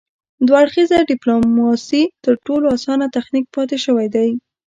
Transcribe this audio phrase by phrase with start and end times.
[0.45, 4.29] دوه اړخیزه ډیپلوماسي تر ټولو اسانه تخنیک پاتې شوی دی